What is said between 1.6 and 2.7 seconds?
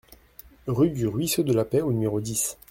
Paix au numéro dix